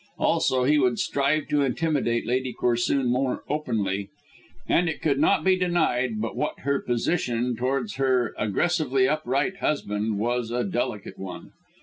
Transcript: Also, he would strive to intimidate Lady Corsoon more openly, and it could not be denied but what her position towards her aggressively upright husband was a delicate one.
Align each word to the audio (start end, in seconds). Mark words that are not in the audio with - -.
Also, 0.17 0.63
he 0.63 0.79
would 0.79 0.97
strive 0.97 1.47
to 1.47 1.61
intimidate 1.61 2.25
Lady 2.25 2.55
Corsoon 2.59 3.05
more 3.05 3.43
openly, 3.47 4.09
and 4.67 4.89
it 4.89 4.99
could 4.99 5.19
not 5.19 5.43
be 5.43 5.55
denied 5.55 6.19
but 6.19 6.35
what 6.35 6.61
her 6.61 6.79
position 6.81 7.55
towards 7.55 7.97
her 7.97 8.33
aggressively 8.35 9.07
upright 9.07 9.57
husband 9.57 10.17
was 10.17 10.49
a 10.49 10.63
delicate 10.63 11.19
one. 11.19 11.51